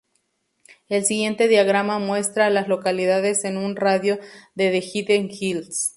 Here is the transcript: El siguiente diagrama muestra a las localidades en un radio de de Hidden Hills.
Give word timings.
El 0.89 1.05
siguiente 1.05 1.47
diagrama 1.47 1.99
muestra 1.99 2.47
a 2.47 2.49
las 2.49 2.67
localidades 2.67 3.45
en 3.45 3.55
un 3.57 3.75
radio 3.75 4.19
de 4.55 4.71
de 4.71 4.79
Hidden 4.81 5.29
Hills. 5.29 5.89